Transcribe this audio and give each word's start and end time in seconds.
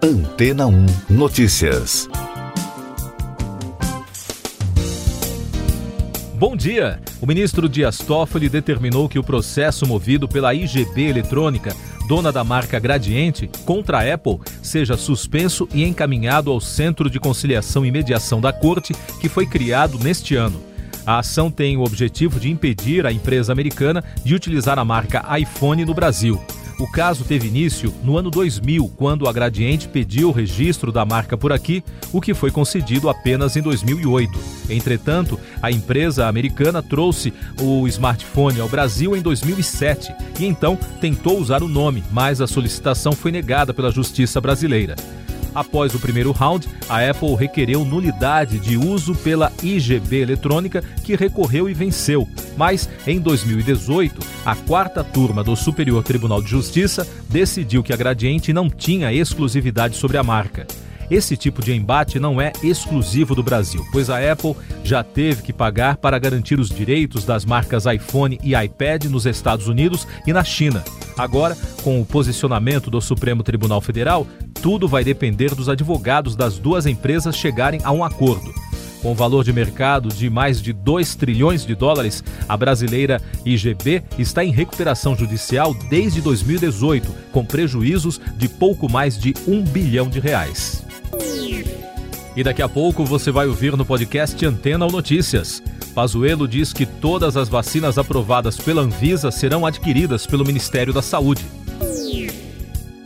Antena 0.00 0.64
1 0.68 0.86
Notícias. 1.10 2.08
Bom 6.34 6.56
dia! 6.56 7.00
O 7.20 7.26
ministro 7.26 7.68
Dias 7.68 7.98
Toffoli 7.98 8.48
determinou 8.48 9.08
que 9.08 9.18
o 9.18 9.24
processo 9.24 9.84
movido 9.84 10.28
pela 10.28 10.54
IGB 10.54 11.08
Eletrônica, 11.08 11.74
dona 12.06 12.30
da 12.30 12.44
marca 12.44 12.78
Gradiente, 12.78 13.50
contra 13.64 13.98
a 13.98 14.14
Apple, 14.14 14.38
seja 14.62 14.96
suspenso 14.96 15.68
e 15.74 15.82
encaminhado 15.82 16.52
ao 16.52 16.60
Centro 16.60 17.10
de 17.10 17.18
Conciliação 17.18 17.84
e 17.84 17.90
Mediação 17.90 18.40
da 18.40 18.52
Corte, 18.52 18.94
que 19.20 19.28
foi 19.28 19.46
criado 19.46 19.98
neste 19.98 20.36
ano. 20.36 20.62
A 21.04 21.18
ação 21.18 21.50
tem 21.50 21.76
o 21.76 21.82
objetivo 21.82 22.38
de 22.38 22.48
impedir 22.48 23.04
a 23.04 23.10
empresa 23.10 23.50
americana 23.50 24.04
de 24.24 24.32
utilizar 24.32 24.78
a 24.78 24.84
marca 24.84 25.24
iPhone 25.36 25.84
no 25.84 25.94
Brasil. 25.94 26.40
O 26.78 26.86
caso 26.86 27.24
teve 27.24 27.48
início 27.48 27.92
no 28.04 28.16
ano 28.16 28.30
2000, 28.30 28.88
quando 28.96 29.28
a 29.28 29.32
Gradiente 29.32 29.88
pediu 29.88 30.28
o 30.28 30.32
registro 30.32 30.92
da 30.92 31.04
marca 31.04 31.36
por 31.36 31.52
aqui, 31.52 31.82
o 32.12 32.20
que 32.20 32.32
foi 32.32 32.52
concedido 32.52 33.08
apenas 33.08 33.56
em 33.56 33.62
2008. 33.62 34.38
Entretanto, 34.70 35.40
a 35.60 35.72
empresa 35.72 36.28
americana 36.28 36.80
trouxe 36.80 37.34
o 37.60 37.88
smartphone 37.88 38.60
ao 38.60 38.68
Brasil 38.68 39.16
em 39.16 39.20
2007 39.20 40.14
e 40.38 40.46
então 40.46 40.78
tentou 41.00 41.40
usar 41.40 41.64
o 41.64 41.68
nome, 41.68 42.04
mas 42.12 42.40
a 42.40 42.46
solicitação 42.46 43.12
foi 43.12 43.32
negada 43.32 43.74
pela 43.74 43.90
justiça 43.90 44.40
brasileira. 44.40 44.94
Após 45.58 45.92
o 45.92 45.98
primeiro 45.98 46.30
round, 46.30 46.68
a 46.88 47.10
Apple 47.10 47.34
requereu 47.34 47.84
nulidade 47.84 48.60
de 48.60 48.76
uso 48.76 49.12
pela 49.12 49.52
IGB 49.60 50.20
Eletrônica, 50.20 50.84
que 51.02 51.16
recorreu 51.16 51.68
e 51.68 51.74
venceu. 51.74 52.28
Mas, 52.56 52.88
em 53.04 53.18
2018, 53.18 54.24
a 54.46 54.54
quarta 54.54 55.02
turma 55.02 55.42
do 55.42 55.56
Superior 55.56 56.04
Tribunal 56.04 56.40
de 56.40 56.48
Justiça 56.48 57.04
decidiu 57.28 57.82
que 57.82 57.92
a 57.92 57.96
Gradiente 57.96 58.52
não 58.52 58.70
tinha 58.70 59.12
exclusividade 59.12 59.96
sobre 59.96 60.16
a 60.16 60.22
marca. 60.22 60.64
Esse 61.10 61.36
tipo 61.36 61.60
de 61.60 61.74
embate 61.74 62.20
não 62.20 62.40
é 62.40 62.52
exclusivo 62.62 63.34
do 63.34 63.42
Brasil, 63.42 63.84
pois 63.90 64.10
a 64.10 64.32
Apple 64.32 64.54
já 64.84 65.02
teve 65.02 65.42
que 65.42 65.52
pagar 65.52 65.96
para 65.96 66.20
garantir 66.20 66.60
os 66.60 66.68
direitos 66.68 67.24
das 67.24 67.44
marcas 67.44 67.86
iPhone 67.86 68.38
e 68.44 68.54
iPad 68.54 69.06
nos 69.06 69.26
Estados 69.26 69.66
Unidos 69.66 70.06
e 70.24 70.32
na 70.32 70.44
China. 70.44 70.84
Agora, 71.16 71.56
com 71.82 72.00
o 72.00 72.06
posicionamento 72.06 72.90
do 72.90 73.00
Supremo 73.00 73.42
Tribunal 73.42 73.80
Federal, 73.80 74.24
tudo 74.62 74.88
vai 74.88 75.04
depender 75.04 75.54
dos 75.54 75.68
advogados 75.68 76.36
das 76.36 76.58
duas 76.58 76.86
empresas 76.86 77.36
chegarem 77.36 77.80
a 77.84 77.92
um 77.92 78.02
acordo. 78.04 78.52
Com 79.02 79.14
valor 79.14 79.44
de 79.44 79.52
mercado 79.52 80.08
de 80.08 80.28
mais 80.28 80.60
de 80.60 80.72
2 80.72 81.14
trilhões 81.14 81.64
de 81.64 81.74
dólares, 81.74 82.22
a 82.48 82.56
brasileira 82.56 83.22
IGB 83.44 84.02
está 84.18 84.44
em 84.44 84.50
recuperação 84.50 85.14
judicial 85.14 85.72
desde 85.88 86.20
2018, 86.20 87.08
com 87.32 87.44
prejuízos 87.44 88.20
de 88.36 88.48
pouco 88.48 88.90
mais 88.90 89.16
de 89.16 89.34
um 89.46 89.62
bilhão 89.62 90.08
de 90.08 90.18
reais. 90.18 90.84
E 92.34 92.42
daqui 92.42 92.62
a 92.62 92.68
pouco 92.68 93.04
você 93.04 93.30
vai 93.30 93.46
ouvir 93.46 93.76
no 93.76 93.84
podcast 93.84 94.44
Antena 94.44 94.84
ou 94.84 94.92
Notícias. 94.92 95.62
Pazuello 95.94 96.46
diz 96.46 96.72
que 96.72 96.86
todas 96.86 97.36
as 97.36 97.48
vacinas 97.48 97.98
aprovadas 97.98 98.56
pela 98.56 98.82
Anvisa 98.82 99.30
serão 99.30 99.64
adquiridas 99.64 100.26
pelo 100.26 100.44
Ministério 100.44 100.92
da 100.92 101.02
Saúde. 101.02 101.44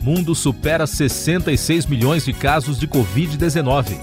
Mundo 0.03 0.35
supera 0.35 0.85
66 0.85 1.85
milhões 1.85 2.25
de 2.25 2.33
casos 2.33 2.77
de 2.77 2.85
Covid-19. 2.85 3.95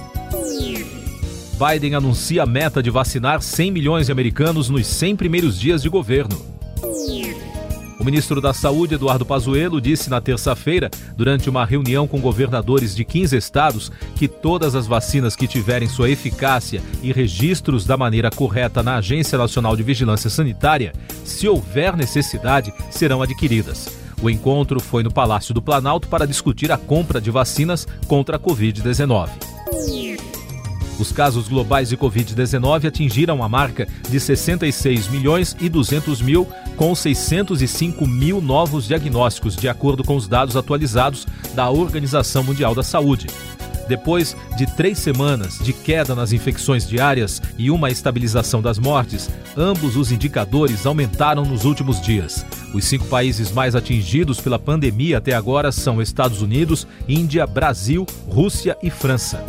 Biden 1.58 1.94
anuncia 1.94 2.42
a 2.42 2.46
meta 2.46 2.82
de 2.82 2.88
vacinar 2.88 3.42
100 3.42 3.70
milhões 3.70 4.06
de 4.06 4.12
americanos 4.12 4.70
nos 4.70 4.86
100 4.86 5.16
primeiros 5.16 5.60
dias 5.60 5.82
de 5.82 5.90
governo. 5.90 6.40
O 8.00 8.02
ministro 8.02 8.40
da 8.40 8.54
Saúde, 8.54 8.94
Eduardo 8.94 9.26
Pazuello, 9.26 9.78
disse 9.78 10.08
na 10.08 10.22
terça-feira, 10.22 10.90
durante 11.18 11.50
uma 11.50 11.66
reunião 11.66 12.08
com 12.08 12.18
governadores 12.18 12.96
de 12.96 13.04
15 13.04 13.36
estados, 13.36 13.92
que 14.16 14.26
todas 14.26 14.74
as 14.74 14.86
vacinas 14.86 15.36
que 15.36 15.46
tiverem 15.46 15.86
sua 15.86 16.08
eficácia 16.08 16.82
e 17.02 17.12
registros 17.12 17.84
da 17.84 17.98
maneira 17.98 18.30
correta 18.30 18.82
na 18.82 18.96
Agência 18.96 19.36
Nacional 19.36 19.76
de 19.76 19.82
Vigilância 19.82 20.30
Sanitária, 20.30 20.94
se 21.26 21.46
houver 21.46 21.94
necessidade, 21.94 22.72
serão 22.90 23.20
adquiridas. 23.20 23.99
O 24.22 24.28
encontro 24.28 24.80
foi 24.80 25.02
no 25.02 25.10
Palácio 25.10 25.54
do 25.54 25.62
Planalto 25.62 26.08
para 26.08 26.26
discutir 26.26 26.70
a 26.70 26.76
compra 26.76 27.20
de 27.20 27.30
vacinas 27.30 27.86
contra 28.06 28.36
a 28.36 28.38
Covid-19. 28.38 29.30
Os 30.98 31.10
casos 31.10 31.48
globais 31.48 31.88
de 31.88 31.96
Covid-19 31.96 32.86
atingiram 32.86 33.42
a 33.42 33.48
marca 33.48 33.88
de 34.10 34.20
66 34.20 35.08
milhões 35.08 35.56
e 35.58 35.66
200 35.70 36.20
mil, 36.20 36.46
com 36.76 36.94
605 36.94 38.06
mil 38.06 38.42
novos 38.42 38.86
diagnósticos, 38.86 39.56
de 39.56 39.66
acordo 39.66 40.04
com 40.04 40.14
os 40.14 40.28
dados 40.28 40.56
atualizados 40.56 41.26
da 41.54 41.70
Organização 41.70 42.44
Mundial 42.44 42.74
da 42.74 42.82
Saúde. 42.82 43.28
Depois 43.90 44.36
de 44.56 44.66
três 44.66 45.00
semanas 45.00 45.58
de 45.58 45.72
queda 45.72 46.14
nas 46.14 46.32
infecções 46.32 46.86
diárias 46.86 47.42
e 47.58 47.72
uma 47.72 47.90
estabilização 47.90 48.62
das 48.62 48.78
mortes, 48.78 49.28
ambos 49.56 49.96
os 49.96 50.12
indicadores 50.12 50.86
aumentaram 50.86 51.44
nos 51.44 51.64
últimos 51.64 52.00
dias. 52.00 52.46
Os 52.72 52.84
cinco 52.84 53.06
países 53.06 53.50
mais 53.50 53.74
atingidos 53.74 54.40
pela 54.40 54.60
pandemia 54.60 55.18
até 55.18 55.32
agora 55.32 55.72
são 55.72 56.00
Estados 56.00 56.40
Unidos, 56.40 56.86
Índia, 57.08 57.44
Brasil, 57.48 58.06
Rússia 58.28 58.78
e 58.80 58.90
França. 58.90 59.44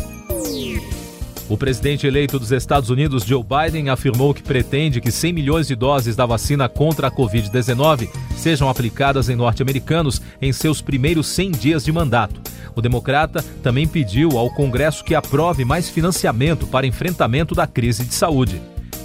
O 1.47 1.55
presidente 1.55 2.07
eleito 2.07 2.39
dos 2.39 2.51
Estados 2.51 2.89
Unidos, 2.89 3.23
Joe 3.23 3.43
Biden, 3.43 3.89
afirmou 3.89 4.33
que 4.33 4.41
pretende 4.41 4.99
que 4.99 5.11
100 5.11 5.33
milhões 5.33 5.67
de 5.67 5.75
doses 5.75 6.15
da 6.15 6.25
vacina 6.25 6.67
contra 6.67 7.09
a 7.09 7.11
Covid-19 7.11 8.09
sejam 8.35 8.67
aplicadas 8.67 9.29
em 9.29 9.35
norte-americanos 9.35 10.19
em 10.41 10.51
seus 10.51 10.81
primeiros 10.81 11.27
100 11.27 11.51
dias 11.51 11.85
de 11.85 11.91
mandato. 11.91 12.50
O 12.75 12.81
democrata 12.81 13.43
também 13.61 13.87
pediu 13.87 14.37
ao 14.37 14.49
Congresso 14.49 15.03
que 15.03 15.15
aprove 15.15 15.65
mais 15.65 15.89
financiamento 15.89 16.67
para 16.67 16.87
enfrentamento 16.87 17.53
da 17.53 17.67
crise 17.67 18.05
de 18.05 18.13
saúde. 18.13 18.61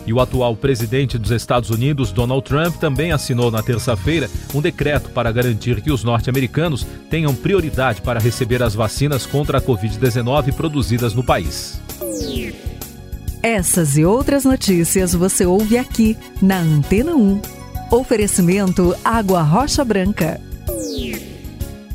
E 0.06 0.12
o 0.12 0.21
atual 0.21 0.54
presidente 0.54 1.19
dos 1.19 1.32
Estados 1.32 1.69
Unidos, 1.69 2.12
Donald 2.12 2.44
Trump, 2.44 2.77
também 2.77 3.10
assinou 3.10 3.50
na 3.50 3.60
terça-feira 3.60 4.31
um 4.54 4.60
decreto 4.60 5.10
para 5.10 5.32
garantir 5.32 5.81
que 5.81 5.91
os 5.91 6.04
norte-americanos 6.04 6.87
tenham 7.10 7.34
prioridade 7.34 8.00
para 8.03 8.21
receber 8.21 8.62
as 8.62 8.75
vacinas 8.75 9.27
contra 9.27 9.59
a 9.59 9.60
Covid-19 9.60 10.54
produzidas 10.54 11.12
no 11.12 11.25
país. 11.25 11.81
Essas 13.43 13.97
e 13.97 14.04
outras 14.04 14.44
notícias 14.44 15.12
você 15.12 15.44
ouve 15.44 15.77
aqui 15.77 16.16
na 16.41 16.59
Antena 16.59 17.15
1. 17.15 17.41
Oferecimento 17.91 18.94
Água 19.04 19.43
Rocha 19.43 19.84
Branca. 19.84 20.41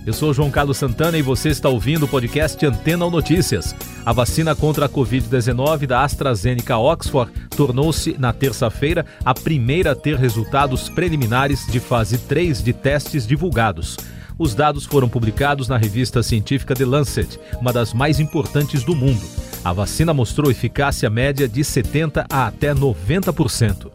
Eu 0.04 0.14
sou 0.14 0.34
João 0.34 0.50
Carlos 0.50 0.78
Santana 0.78 1.16
e 1.16 1.22
você 1.22 1.50
está 1.50 1.70
ouvindo 1.70 2.04
o 2.04 2.08
podcast 2.08 2.66
Antena 2.66 3.06
ou 3.06 3.12
Notícias. 3.12 3.76
A 4.04 4.12
vacina 4.12 4.56
contra 4.56 4.88
a 4.88 4.90
Covid-19 4.90 5.86
da 5.86 6.04
AstraZeneca 6.04 6.76
Oxford 6.76 7.32
tornou-se, 7.56 8.16
na 8.18 8.34
terça-feira, 8.34 9.06
a 9.24 9.32
primeira 9.32 9.92
a 9.92 9.96
ter 9.96 10.18
resultados 10.18 10.90
preliminares 10.90 11.68
de 11.68 11.80
fase 11.80 12.18
3 12.18 12.64
de 12.64 12.74
testes 12.74 13.28
divulgados. 13.28 13.96
Os 14.40 14.56
dados 14.56 14.86
foram 14.86 15.08
publicados 15.08 15.68
na 15.68 15.78
revista 15.78 16.24
científica 16.24 16.74
The 16.74 16.86
Lancet, 16.86 17.40
uma 17.60 17.72
das 17.72 17.94
mais 17.94 18.20
importantes 18.20 18.84
do 18.84 18.96
mundo. 18.96 19.22
A 19.64 19.72
vacina 19.72 20.16
mostrou 20.16 20.50
eficácia 20.50 21.12
média 21.12 21.48
de 21.48 21.62
70% 21.62 22.26
a 22.28 22.48
até 22.48 22.74
90%. 22.74 23.92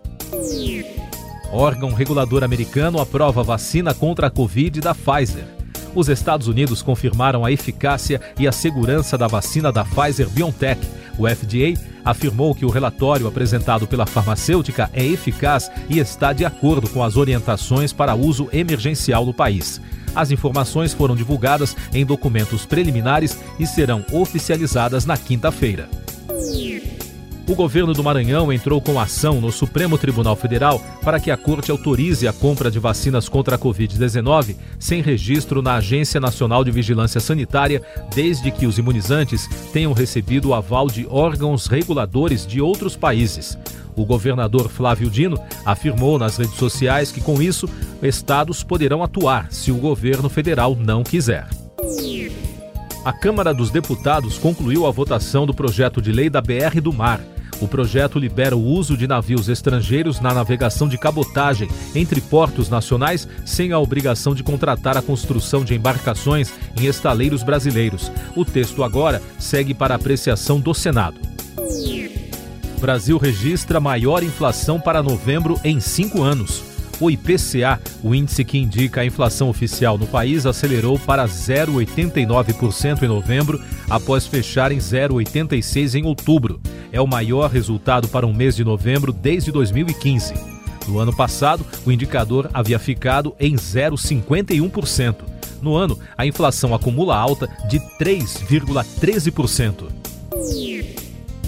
Órgão 1.50 1.93
regulador 1.93 2.44
americano 2.44 3.00
aprova 3.00 3.43
vacina 3.43 3.93
contra 3.93 4.28
a 4.28 4.31
Covid 4.31 4.81
da 4.81 4.94
Pfizer. 4.94 5.56
Os 5.97 6.11
Estados 6.11 6.47
Unidos 6.47 6.83
confirmaram 6.83 7.43
a 7.43 7.51
eficácia 7.51 8.21
e 8.39 8.47
a 8.47 8.53
segurança 8.53 9.17
da 9.17 9.27
vacina 9.27 9.73
da 9.73 9.83
Pfizer 9.83 10.29
BioNTech. 10.29 10.87
O 11.19 11.27
FDA 11.27 11.81
afirmou 12.05 12.55
que 12.55 12.67
o 12.67 12.69
relatório 12.69 13.27
apresentado 13.27 13.87
pela 13.87 14.05
farmacêutica 14.05 14.91
é 14.93 15.03
eficaz 15.03 15.71
e 15.89 15.99
está 15.99 16.35
de 16.35 16.45
acordo 16.45 16.87
com 16.91 17.03
as 17.03 17.17
orientações 17.17 17.95
para 17.95 18.15
uso 18.15 18.47
emergencial 18.53 19.25
no 19.25 19.33
país. 19.33 19.81
As 20.15 20.31
informações 20.31 20.93
foram 20.93 21.17
divulgadas 21.17 21.75
em 21.95 22.05
documentos 22.05 22.67
preliminares 22.67 23.38
e 23.59 23.67
serão 23.67 24.05
oficializadas 24.12 25.06
na 25.06 25.17
quinta-feira. 25.17 25.88
O 27.48 27.54
governo 27.54 27.93
do 27.93 28.02
Maranhão 28.02 28.52
entrou 28.52 28.81
com 28.81 28.98
ação 28.98 29.40
no 29.40 29.52
Supremo 29.52 29.96
Tribunal 29.96 30.34
Federal 30.34 30.81
para 31.02 31.20
que 31.20 31.31
a 31.31 31.37
corte 31.37 31.70
autorize 31.70 32.26
a 32.26 32.32
compra 32.32 32.72
de 32.72 32.81
vacinas 32.81 33.28
contra 33.28 33.54
a 33.54 33.58
Covid-19 33.58 34.56
sem 34.81 35.00
registro 35.00 35.62
na 35.62 35.76
Agência 35.76 36.19
Nacional 36.19 36.64
de 36.64 36.72
Vigilância 36.72 37.20
Sanitária, 37.20 37.81
desde 38.12 38.50
que 38.50 38.66
os 38.66 38.78
imunizantes 38.78 39.48
tenham 39.72 39.93
recebido 39.93 40.48
o 40.48 40.54
aval 40.54 40.88
de 40.88 41.06
órgãos 41.08 41.69
reguladores 41.69 42.44
de 42.44 42.60
outros 42.60 42.96
países. 42.96 43.56
O 43.94 44.04
governador 44.04 44.69
Flávio 44.69 45.08
Dino 45.08 45.38
afirmou 45.64 46.19
nas 46.19 46.37
redes 46.38 46.56
sociais 46.56 47.12
que, 47.12 47.20
com 47.20 47.40
isso, 47.40 47.69
estados 48.02 48.64
poderão 48.64 49.04
atuar 49.04 49.52
se 49.52 49.70
o 49.70 49.76
governo 49.76 50.28
federal 50.28 50.75
não 50.75 51.04
quiser. 51.04 51.46
A 53.04 53.12
Câmara 53.12 53.54
dos 53.54 53.70
Deputados 53.70 54.37
concluiu 54.37 54.84
a 54.84 54.90
votação 54.90 55.46
do 55.46 55.54
projeto 55.54 56.02
de 56.02 56.10
lei 56.10 56.28
da 56.28 56.40
BR 56.40 56.81
do 56.82 56.93
Mar. 56.93 57.20
O 57.61 57.67
projeto 57.67 58.19
libera 58.19 58.56
o 58.56 58.62
uso 58.62 58.97
de 58.97 59.06
navios 59.06 59.49
estrangeiros 59.49 60.20
na 60.20 60.35
navegação 60.35 60.88
de 60.88 60.99
cabotagem 60.99 61.69
entre 61.94 62.20
portos 62.20 62.69
nacionais, 62.69 63.26
sem 63.44 63.73
a 63.73 63.79
obrigação 63.79 64.35
de 64.35 64.43
contratar 64.43 64.97
a 64.97 65.03
construção 65.03 65.64
de 65.64 65.75
embarcações 65.75 66.53
em 66.79 66.87
estaleiros 66.87 67.43
brasileiros. 67.43 68.11
O 68.35 68.44
texto 68.44 68.85
agora 68.85 69.23
segue 69.38 69.73
para 69.73 69.94
apreciação 69.94 70.61
do 70.61 70.75
Senado. 70.75 71.19
Brasil 72.79 73.17
registra 73.17 73.81
maior 73.81 74.23
inflação 74.23 74.79
para 74.79 75.03
novembro 75.03 75.58
em 75.64 75.81
cinco 75.81 76.23
anos. 76.23 76.75
O 76.98 77.10
IPCA, 77.10 77.78
o 78.02 78.14
índice 78.14 78.43
que 78.44 78.56
indica 78.58 79.02
a 79.02 79.04
inflação 79.04 79.50
oficial 79.50 79.98
no 79.98 80.06
país, 80.06 80.46
acelerou 80.46 80.98
para 80.98 81.26
0,89% 81.26 83.02
em 83.02 83.08
novembro, 83.08 83.60
após 83.88 84.26
fechar 84.26 84.72
em 84.72 84.78
0,86% 84.78 85.94
em 85.94 86.04
outubro. 86.04 86.58
É 86.90 87.00
o 87.00 87.06
maior 87.06 87.50
resultado 87.50 88.08
para 88.08 88.26
um 88.26 88.32
mês 88.32 88.56
de 88.56 88.64
novembro 88.64 89.12
desde 89.12 89.52
2015. 89.52 90.32
No 90.88 90.98
ano 90.98 91.14
passado, 91.14 91.66
o 91.84 91.93
indicador 91.93 92.48
havia 92.54 92.78
ficado 92.78 93.34
em 93.38 93.56
0,51%. 93.56 95.16
No 95.60 95.75
ano, 95.75 95.98
a 96.16 96.25
inflação 96.26 96.75
acumula 96.75 97.16
alta 97.16 97.48
de 97.69 97.78
3,13%. 97.98 99.88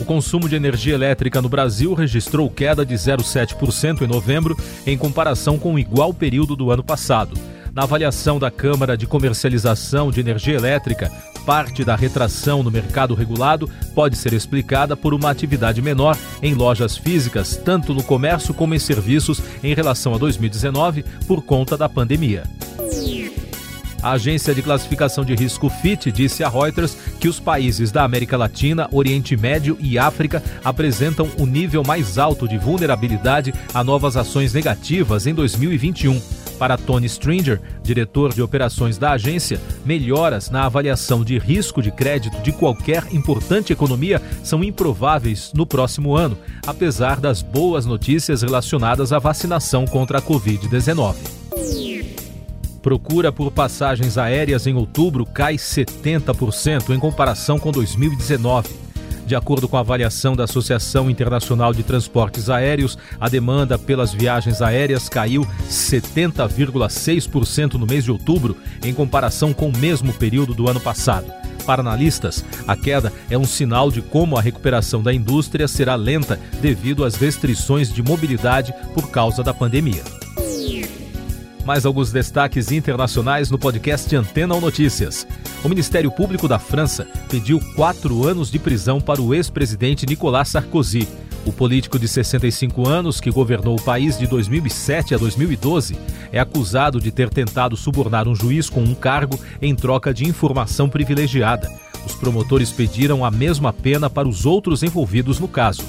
O 0.00 0.04
consumo 0.04 0.48
de 0.48 0.54
energia 0.54 0.94
elétrica 0.94 1.42
no 1.42 1.48
Brasil 1.48 1.92
registrou 1.92 2.48
queda 2.48 2.86
de 2.86 2.94
0,7% 2.94 4.02
em 4.02 4.06
novembro, 4.06 4.56
em 4.86 4.96
comparação 4.96 5.58
com 5.58 5.74
o 5.74 5.78
igual 5.78 6.14
período 6.14 6.54
do 6.54 6.70
ano 6.70 6.84
passado. 6.84 7.36
Na 7.74 7.82
avaliação 7.82 8.38
da 8.38 8.50
Câmara 8.50 8.96
de 8.96 9.06
Comercialização 9.06 10.10
de 10.10 10.20
Energia 10.20 10.54
Elétrica, 10.54 11.10
parte 11.44 11.84
da 11.84 11.96
retração 11.96 12.62
no 12.62 12.70
mercado 12.70 13.14
regulado 13.14 13.68
pode 13.94 14.16
ser 14.16 14.32
explicada 14.32 14.96
por 14.96 15.14
uma 15.14 15.30
atividade 15.30 15.82
menor 15.82 16.16
em 16.42 16.54
lojas 16.54 16.96
físicas, 16.96 17.56
tanto 17.56 17.92
no 17.92 18.02
comércio 18.02 18.54
como 18.54 18.74
em 18.74 18.78
serviços, 18.78 19.42
em 19.62 19.74
relação 19.74 20.14
a 20.14 20.18
2019, 20.18 21.04
por 21.26 21.42
conta 21.42 21.76
da 21.76 21.88
pandemia. 21.88 22.44
A 24.02 24.12
agência 24.12 24.54
de 24.54 24.62
classificação 24.62 25.24
de 25.24 25.34
risco 25.34 25.68
FIT 25.68 26.12
disse 26.12 26.44
a 26.44 26.48
Reuters 26.48 26.96
que 27.18 27.28
os 27.28 27.40
países 27.40 27.90
da 27.90 28.04
América 28.04 28.36
Latina, 28.36 28.88
Oriente 28.92 29.36
Médio 29.36 29.76
e 29.80 29.98
África 29.98 30.42
apresentam 30.64 31.28
o 31.36 31.44
nível 31.44 31.82
mais 31.84 32.16
alto 32.16 32.46
de 32.46 32.56
vulnerabilidade 32.56 33.52
a 33.74 33.82
novas 33.82 34.16
ações 34.16 34.52
negativas 34.52 35.26
em 35.26 35.34
2021. 35.34 36.20
Para 36.58 36.76
Tony 36.76 37.06
Stringer, 37.06 37.60
diretor 37.82 38.32
de 38.32 38.42
operações 38.42 38.98
da 38.98 39.12
agência, 39.12 39.60
melhoras 39.84 40.50
na 40.50 40.64
avaliação 40.64 41.24
de 41.24 41.38
risco 41.38 41.80
de 41.80 41.90
crédito 41.90 42.40
de 42.42 42.52
qualquer 42.52 43.04
importante 43.12 43.72
economia 43.72 44.20
são 44.42 44.62
improváveis 44.64 45.52
no 45.54 45.64
próximo 45.64 46.16
ano, 46.16 46.36
apesar 46.66 47.20
das 47.20 47.42
boas 47.42 47.86
notícias 47.86 48.42
relacionadas 48.42 49.12
à 49.12 49.18
vacinação 49.18 49.86
contra 49.86 50.18
a 50.18 50.22
Covid-19. 50.22 51.37
Procura 52.82 53.32
por 53.32 53.50
passagens 53.50 54.16
aéreas 54.16 54.66
em 54.66 54.74
outubro 54.74 55.26
cai 55.26 55.56
70% 55.56 56.94
em 56.94 56.98
comparação 56.98 57.58
com 57.58 57.70
2019. 57.72 58.70
De 59.26 59.36
acordo 59.36 59.68
com 59.68 59.76
a 59.76 59.80
avaliação 59.80 60.34
da 60.34 60.44
Associação 60.44 61.10
Internacional 61.10 61.74
de 61.74 61.82
Transportes 61.82 62.48
Aéreos, 62.48 62.96
a 63.20 63.28
demanda 63.28 63.78
pelas 63.78 64.14
viagens 64.14 64.62
aéreas 64.62 65.06
caiu 65.06 65.46
70,6% 65.68 67.74
no 67.74 67.86
mês 67.86 68.04
de 68.04 68.10
outubro, 68.10 68.56
em 68.82 68.94
comparação 68.94 69.52
com 69.52 69.68
o 69.68 69.76
mesmo 69.76 70.14
período 70.14 70.54
do 70.54 70.66
ano 70.66 70.80
passado. 70.80 71.30
Para 71.66 71.82
analistas, 71.82 72.42
a 72.66 72.74
queda 72.74 73.12
é 73.28 73.36
um 73.36 73.44
sinal 73.44 73.90
de 73.90 74.00
como 74.00 74.38
a 74.38 74.40
recuperação 74.40 75.02
da 75.02 75.12
indústria 75.12 75.68
será 75.68 75.94
lenta 75.94 76.40
devido 76.62 77.04
às 77.04 77.16
restrições 77.16 77.92
de 77.92 78.02
mobilidade 78.02 78.72
por 78.94 79.10
causa 79.10 79.42
da 79.42 79.52
pandemia. 79.52 80.02
Mais 81.68 81.84
alguns 81.84 82.10
destaques 82.10 82.72
internacionais 82.72 83.50
no 83.50 83.58
podcast 83.58 84.16
Antena 84.16 84.54
ou 84.54 84.60
Notícias. 84.60 85.26
O 85.62 85.68
Ministério 85.68 86.10
Público 86.10 86.48
da 86.48 86.58
França 86.58 87.06
pediu 87.28 87.60
quatro 87.76 88.26
anos 88.26 88.50
de 88.50 88.58
prisão 88.58 88.98
para 88.98 89.20
o 89.20 89.34
ex-presidente 89.34 90.06
Nicolas 90.06 90.48
Sarkozy. 90.48 91.06
O 91.44 91.52
político 91.52 91.98
de 91.98 92.08
65 92.08 92.88
anos, 92.88 93.20
que 93.20 93.30
governou 93.30 93.76
o 93.76 93.82
país 93.82 94.18
de 94.18 94.26
2007 94.26 95.14
a 95.14 95.18
2012, 95.18 95.94
é 96.32 96.40
acusado 96.40 96.98
de 96.98 97.10
ter 97.10 97.28
tentado 97.28 97.76
subornar 97.76 98.26
um 98.26 98.34
juiz 98.34 98.70
com 98.70 98.80
um 98.80 98.94
cargo 98.94 99.38
em 99.60 99.74
troca 99.74 100.14
de 100.14 100.26
informação 100.26 100.88
privilegiada. 100.88 101.70
Os 102.06 102.14
promotores 102.14 102.72
pediram 102.72 103.26
a 103.26 103.30
mesma 103.30 103.74
pena 103.74 104.08
para 104.08 104.26
os 104.26 104.46
outros 104.46 104.82
envolvidos 104.82 105.38
no 105.38 105.46
caso. 105.46 105.82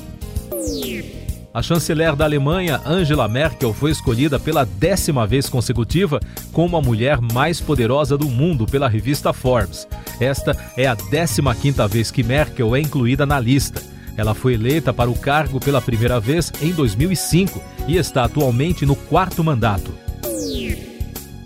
A 1.51 1.63
chanceler 1.63 2.15
da 2.15 2.25
Alemanha, 2.25 2.79
Angela 2.85 3.27
Merkel, 3.27 3.73
foi 3.73 3.89
escolhida 3.89 4.39
pela 4.39 4.65
décima 4.65 5.25
vez 5.25 5.49
consecutiva 5.49 6.19
como 6.53 6.77
a 6.77 6.81
mulher 6.81 7.19
mais 7.19 7.59
poderosa 7.59 8.15
do 8.15 8.29
mundo 8.29 8.67
pela 8.67 8.87
revista 8.87 9.33
Forbes. 9.33 9.87
Esta 10.19 10.55
é 10.77 10.85
a 10.85 10.95
15ª 10.95 11.87
vez 11.87 12.11
que 12.11 12.21
Merkel 12.21 12.75
é 12.75 12.79
incluída 12.79 13.25
na 13.25 13.39
lista. 13.39 13.81
Ela 14.15 14.35
foi 14.35 14.53
eleita 14.53 14.93
para 14.93 15.09
o 15.09 15.17
cargo 15.17 15.59
pela 15.59 15.81
primeira 15.81 16.19
vez 16.19 16.51
em 16.61 16.71
2005 16.71 17.59
e 17.87 17.97
está 17.97 18.25
atualmente 18.25 18.85
no 18.85 18.95
quarto 18.95 19.43
mandato. 19.43 19.91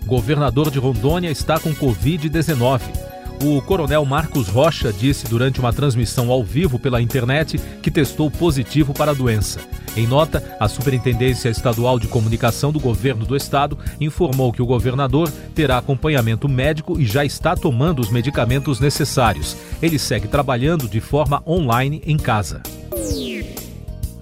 Governador 0.04 0.70
de 0.70 0.78
Rondônia 0.78 1.30
está 1.30 1.58
com 1.58 1.74
Covid-19. 1.74 3.03
O 3.42 3.60
coronel 3.60 4.04
Marcos 4.04 4.48
Rocha 4.48 4.92
disse 4.92 5.26
durante 5.26 5.60
uma 5.60 5.72
transmissão 5.72 6.30
ao 6.30 6.42
vivo 6.42 6.78
pela 6.78 7.02
internet 7.02 7.58
que 7.82 7.90
testou 7.90 8.30
positivo 8.30 8.94
para 8.94 9.10
a 9.10 9.14
doença. 9.14 9.60
Em 9.96 10.06
nota, 10.06 10.42
a 10.58 10.68
Superintendência 10.68 11.48
Estadual 11.48 11.98
de 11.98 12.08
Comunicação 12.08 12.72
do 12.72 12.80
Governo 12.80 13.24
do 13.24 13.36
Estado 13.36 13.78
informou 14.00 14.52
que 14.52 14.62
o 14.62 14.66
governador 14.66 15.30
terá 15.54 15.78
acompanhamento 15.78 16.48
médico 16.48 16.98
e 16.98 17.06
já 17.06 17.24
está 17.24 17.54
tomando 17.54 18.00
os 18.00 18.10
medicamentos 18.10 18.80
necessários. 18.80 19.56
Ele 19.80 19.98
segue 19.98 20.26
trabalhando 20.26 20.88
de 20.88 21.00
forma 21.00 21.42
online 21.46 22.02
em 22.06 22.16
casa. 22.16 22.60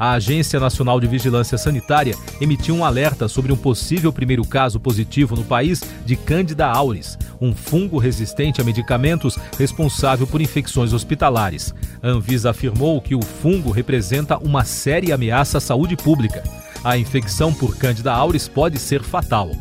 A 0.03 0.15
Agência 0.15 0.59
Nacional 0.59 0.99
de 0.99 1.07
Vigilância 1.07 1.57
Sanitária 1.57 2.17
emitiu 2.41 2.75
um 2.75 2.85
alerta 2.85 3.29
sobre 3.29 3.53
um 3.53 3.57
possível 3.57 4.13
primeiro 4.13 4.45
caso 4.45 4.81
positivo 4.81 5.37
no 5.37 5.45
país 5.45 5.81
de 6.05 6.17
Candida 6.17 6.67
auris, 6.67 7.17
um 7.41 7.55
fungo 7.55 7.99
resistente 7.99 8.61
a 8.61 8.65
medicamentos 8.65 9.39
responsável 9.57 10.27
por 10.27 10.41
infecções 10.41 10.93
hospitalares. 10.93 11.73
A 12.03 12.09
Anvisa 12.09 12.51
afirmou 12.51 13.01
que 13.01 13.15
o 13.15 13.23
fungo 13.23 13.71
representa 13.71 14.39
uma 14.39 14.65
séria 14.65 15.15
ameaça 15.15 15.59
à 15.59 15.61
saúde 15.61 15.95
pública. 15.95 16.43
A 16.83 16.99
infecção 16.99 17.55
por 17.55 17.77
Candida 17.77 18.13
auris 18.13 18.49
pode 18.49 18.81
ser 18.81 19.05
fatal. 19.05 19.53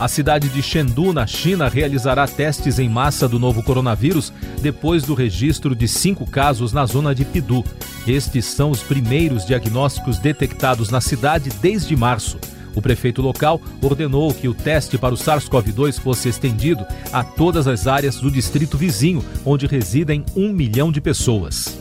A 0.00 0.08
cidade 0.08 0.48
de 0.48 0.62
Chengdu, 0.62 1.12
na 1.12 1.26
China, 1.26 1.68
realizará 1.68 2.26
testes 2.26 2.78
em 2.78 2.88
massa 2.88 3.28
do 3.28 3.38
novo 3.38 3.62
coronavírus 3.62 4.32
depois 4.62 5.02
do 5.02 5.12
registro 5.12 5.76
de 5.76 5.86
cinco 5.86 6.24
casos 6.26 6.72
na 6.72 6.86
zona 6.86 7.14
de 7.14 7.22
Pidu. 7.22 7.62
Estes 8.06 8.46
são 8.46 8.70
os 8.70 8.82
primeiros 8.82 9.44
diagnósticos 9.44 10.18
detectados 10.18 10.88
na 10.88 11.02
cidade 11.02 11.50
desde 11.60 11.94
março. 11.94 12.38
O 12.74 12.80
prefeito 12.80 13.20
local 13.20 13.60
ordenou 13.82 14.32
que 14.32 14.48
o 14.48 14.54
teste 14.54 14.96
para 14.96 15.12
o 15.12 15.18
SARS-CoV-2 15.18 16.00
fosse 16.00 16.30
estendido 16.30 16.86
a 17.12 17.22
todas 17.22 17.68
as 17.68 17.86
áreas 17.86 18.16
do 18.16 18.30
distrito 18.30 18.78
vizinho, 18.78 19.22
onde 19.44 19.66
residem 19.66 20.24
um 20.34 20.50
milhão 20.50 20.90
de 20.90 21.02
pessoas. 21.02 21.78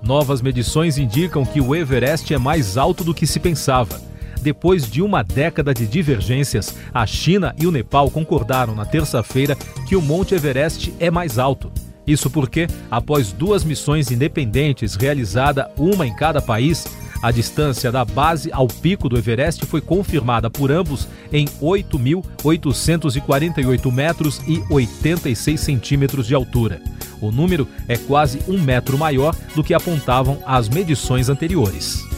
Novas 0.00 0.40
medições 0.40 0.98
indicam 0.98 1.44
que 1.44 1.60
o 1.60 1.74
Everest 1.74 2.32
é 2.32 2.38
mais 2.38 2.76
alto 2.76 3.02
do 3.02 3.12
que 3.12 3.26
se 3.26 3.40
pensava. 3.40 4.09
Depois 4.42 4.90
de 4.90 5.02
uma 5.02 5.22
década 5.22 5.74
de 5.74 5.86
divergências, 5.86 6.74
a 6.92 7.06
China 7.06 7.54
e 7.58 7.66
o 7.66 7.70
Nepal 7.70 8.10
concordaram 8.10 8.74
na 8.74 8.86
terça-feira 8.86 9.54
que 9.86 9.94
o 9.94 10.02
Monte 10.02 10.34
Everest 10.34 10.92
é 10.98 11.10
mais 11.10 11.38
alto. 11.38 11.70
Isso 12.06 12.30
porque, 12.30 12.66
após 12.90 13.32
duas 13.32 13.62
missões 13.62 14.10
independentes 14.10 14.94
realizadas 14.94 15.66
uma 15.76 16.06
em 16.06 16.14
cada 16.14 16.40
país, 16.40 16.86
a 17.22 17.30
distância 17.30 17.92
da 17.92 18.02
base 18.04 18.50
ao 18.52 18.66
pico 18.66 19.08
do 19.08 19.16
Everest 19.18 19.64
foi 19.66 19.80
confirmada 19.82 20.50
por 20.50 20.72
ambos 20.72 21.06
em 21.30 21.44
8.848 21.60 23.92
metros 23.92 24.40
e 24.48 24.64
86 24.70 25.60
centímetros 25.60 26.26
de 26.26 26.34
altura. 26.34 26.80
O 27.20 27.30
número 27.30 27.68
é 27.86 27.98
quase 27.98 28.40
um 28.48 28.58
metro 28.58 28.96
maior 28.96 29.36
do 29.54 29.62
que 29.62 29.74
apontavam 29.74 30.38
as 30.46 30.70
medições 30.70 31.28
anteriores. 31.28 32.09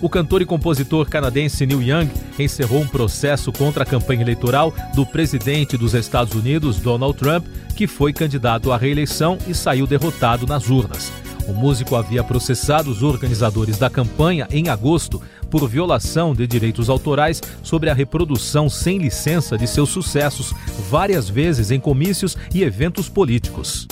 O 0.00 0.10
cantor 0.10 0.42
e 0.42 0.44
compositor 0.44 1.08
canadense 1.08 1.64
Neil 1.64 1.82
Young 1.82 2.10
encerrou 2.38 2.82
um 2.82 2.86
processo 2.86 3.50
contra 3.50 3.82
a 3.82 3.86
campanha 3.86 4.20
eleitoral 4.20 4.74
do 4.94 5.06
presidente 5.06 5.76
dos 5.76 5.94
Estados 5.94 6.34
Unidos, 6.34 6.76
Donald 6.76 7.16
Trump, 7.16 7.46
que 7.74 7.86
foi 7.86 8.12
candidato 8.12 8.72
à 8.72 8.76
reeleição 8.76 9.38
e 9.46 9.54
saiu 9.54 9.86
derrotado 9.86 10.46
nas 10.46 10.68
urnas. 10.68 11.10
O 11.48 11.54
músico 11.54 11.96
havia 11.96 12.22
processado 12.22 12.90
os 12.90 13.02
organizadores 13.02 13.78
da 13.78 13.88
campanha 13.88 14.46
em 14.50 14.68
agosto 14.68 15.22
por 15.48 15.66
violação 15.66 16.34
de 16.34 16.46
direitos 16.46 16.90
autorais 16.90 17.40
sobre 17.62 17.88
a 17.88 17.94
reprodução 17.94 18.68
sem 18.68 18.98
licença 18.98 19.56
de 19.56 19.66
seus 19.66 19.88
sucessos 19.88 20.52
várias 20.90 21.28
vezes 21.30 21.70
em 21.70 21.80
comícios 21.80 22.36
e 22.52 22.62
eventos 22.62 23.08
políticos. 23.08 23.86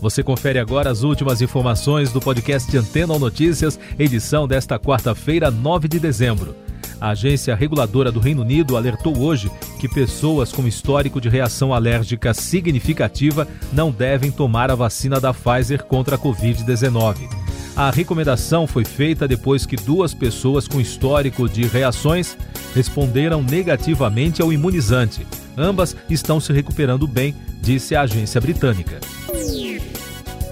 Você 0.00 0.22
confere 0.22 0.58
agora 0.60 0.90
as 0.90 1.02
últimas 1.02 1.42
informações 1.42 2.12
do 2.12 2.20
podcast 2.20 2.76
Antena 2.76 3.18
Notícias, 3.18 3.78
edição 3.98 4.46
desta 4.46 4.78
quarta-feira, 4.78 5.50
9 5.50 5.88
de 5.88 5.98
dezembro. 5.98 6.54
A 7.00 7.10
agência 7.10 7.54
reguladora 7.54 8.10
do 8.10 8.20
Reino 8.20 8.42
Unido 8.42 8.76
alertou 8.76 9.18
hoje 9.18 9.50
que 9.80 9.88
pessoas 9.88 10.52
com 10.52 10.66
histórico 10.66 11.20
de 11.20 11.28
reação 11.28 11.74
alérgica 11.74 12.32
significativa 12.32 13.46
não 13.72 13.90
devem 13.90 14.30
tomar 14.30 14.70
a 14.70 14.74
vacina 14.74 15.20
da 15.20 15.32
Pfizer 15.32 15.84
contra 15.84 16.14
a 16.14 16.18
Covid-19. 16.18 17.28
A 17.76 17.90
recomendação 17.90 18.66
foi 18.66 18.84
feita 18.84 19.28
depois 19.28 19.64
que 19.64 19.76
duas 19.76 20.12
pessoas 20.14 20.66
com 20.66 20.80
histórico 20.80 21.48
de 21.48 21.62
reações 21.62 22.36
responderam 22.74 23.42
negativamente 23.42 24.42
ao 24.42 24.52
imunizante. 24.52 25.26
Ambas 25.56 25.96
estão 26.10 26.40
se 26.40 26.52
recuperando 26.52 27.06
bem, 27.06 27.34
disse 27.60 27.94
a 27.94 28.02
agência 28.02 28.40
britânica. 28.40 28.98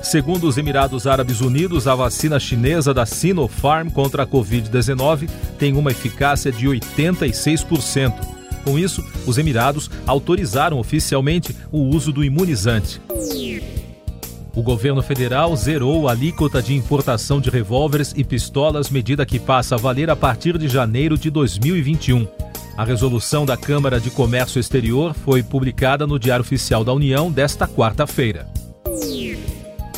Segundo 0.06 0.46
os 0.46 0.56
Emirados 0.56 1.04
Árabes 1.04 1.40
Unidos, 1.40 1.88
a 1.88 1.94
vacina 1.96 2.38
chinesa 2.38 2.94
da 2.94 3.04
Sinopharm 3.04 3.88
contra 3.88 4.22
a 4.22 4.26
Covid-19 4.26 5.28
tem 5.58 5.76
uma 5.76 5.90
eficácia 5.90 6.52
de 6.52 6.68
86%. 6.68 8.14
Com 8.62 8.78
isso, 8.78 9.04
os 9.26 9.36
Emirados 9.36 9.90
autorizaram 10.06 10.78
oficialmente 10.78 11.56
o 11.72 11.80
uso 11.80 12.12
do 12.12 12.22
imunizante. 12.22 13.00
O 14.54 14.62
governo 14.62 15.02
federal 15.02 15.56
zerou 15.56 16.08
a 16.08 16.12
alíquota 16.12 16.62
de 16.62 16.72
importação 16.72 17.40
de 17.40 17.50
revólveres 17.50 18.14
e 18.16 18.22
pistolas, 18.22 18.88
medida 18.88 19.26
que 19.26 19.40
passa 19.40 19.74
a 19.74 19.78
valer 19.78 20.08
a 20.08 20.14
partir 20.14 20.56
de 20.56 20.68
janeiro 20.68 21.18
de 21.18 21.30
2021. 21.30 22.28
A 22.76 22.84
resolução 22.84 23.44
da 23.44 23.56
Câmara 23.56 23.98
de 23.98 24.10
Comércio 24.10 24.60
Exterior 24.60 25.14
foi 25.14 25.42
publicada 25.42 26.06
no 26.06 26.16
Diário 26.16 26.44
Oficial 26.44 26.84
da 26.84 26.92
União 26.92 27.28
desta 27.28 27.66
quarta-feira. 27.66 28.46